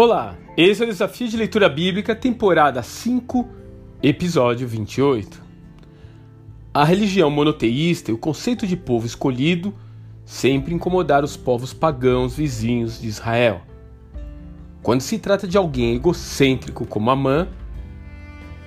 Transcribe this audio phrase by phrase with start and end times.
[0.00, 3.48] Olá, esse é o Desafio de Leitura Bíblica, temporada 5,
[4.00, 5.42] episódio 28.
[6.72, 9.74] A religião monoteísta e o conceito de povo escolhido
[10.24, 13.62] sempre incomodaram os povos pagãos vizinhos de Israel.
[14.84, 17.48] Quando se trata de alguém egocêntrico como Amã,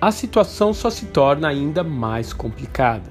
[0.02, 3.10] a situação só se torna ainda mais complicada.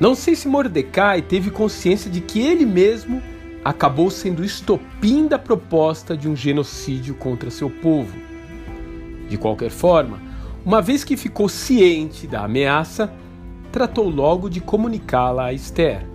[0.00, 3.22] Não sei se Mordecai teve consciência de que ele mesmo
[3.64, 8.16] acabou sendo estopim da proposta de um genocídio contra seu povo.
[9.28, 10.20] De qualquer forma,
[10.64, 13.12] uma vez que ficou ciente da ameaça,
[13.70, 16.06] tratou logo de comunicá-la a Esther.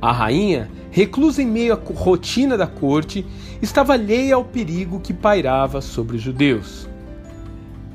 [0.00, 3.26] A rainha, reclusa em meio à rotina da corte,
[3.60, 6.88] estava alheia ao perigo que pairava sobre os judeus.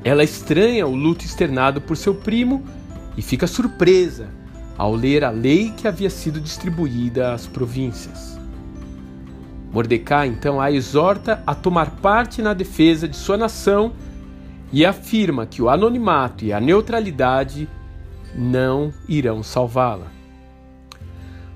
[0.03, 2.63] Ela estranha o luto externado por seu primo
[3.17, 4.36] e fica surpresa
[4.77, 8.37] ao ler a lei que havia sido distribuída às províncias.
[9.71, 13.93] Mordecai então a exorta a tomar parte na defesa de sua nação
[14.71, 17.67] e afirma que o anonimato e a neutralidade
[18.35, 20.07] não irão salvá-la.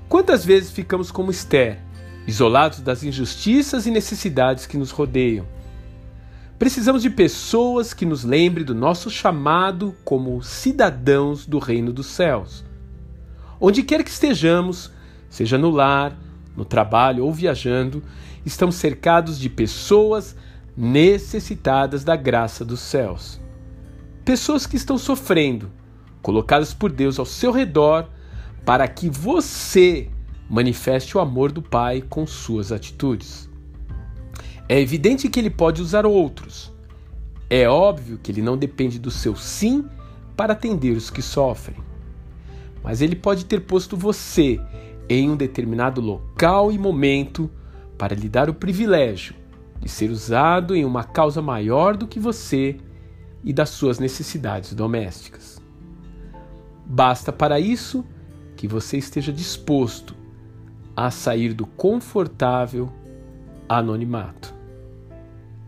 [0.08, 1.78] Quantas vezes ficamos como Esther,
[2.26, 5.46] isolados das injustiças e necessidades que nos rodeiam?
[6.58, 12.64] Precisamos de pessoas que nos lembrem do nosso chamado como cidadãos do reino dos céus
[13.64, 14.90] Onde quer que estejamos,
[15.30, 16.18] seja no lar,
[16.56, 18.02] no trabalho ou viajando,
[18.44, 20.34] estamos cercados de pessoas
[20.76, 23.40] necessitadas da graça dos céus.
[24.24, 25.70] Pessoas que estão sofrendo,
[26.20, 28.08] colocadas por Deus ao seu redor,
[28.64, 30.10] para que você
[30.50, 33.48] manifeste o amor do Pai com suas atitudes.
[34.68, 36.72] É evidente que ele pode usar outros.
[37.48, 39.88] É óbvio que ele não depende do seu sim
[40.36, 41.91] para atender os que sofrem
[42.82, 44.60] mas ele pode ter posto você
[45.08, 47.50] em um determinado local e momento
[47.98, 49.34] para lhe dar o privilégio
[49.80, 52.76] de ser usado em uma causa maior do que você
[53.44, 55.60] e das suas necessidades domésticas.
[56.86, 58.04] Basta para isso
[58.56, 60.14] que você esteja disposto
[60.96, 62.92] a sair do confortável
[63.68, 64.54] anonimato.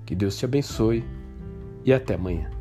[0.05, 1.05] Que Deus te abençoe
[1.85, 2.54] e até amanhã.